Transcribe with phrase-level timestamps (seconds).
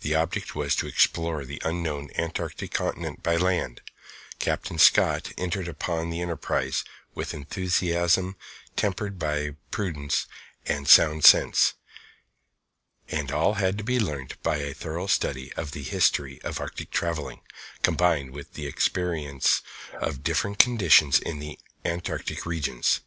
[0.00, 3.82] The object was to explore the unknown Antarctic Continent by land.
[4.38, 6.82] Captain Scott entered upon the enterprise
[7.14, 8.36] with enthusiasm
[8.74, 10.24] tempered by prudence
[10.64, 11.74] and sound sense.
[13.30, 17.42] All had to be learnt by a thorough study of the history of Arctic travelling,
[17.82, 19.60] combined with experience
[19.92, 23.00] of different conditions in the Antarctic Regions.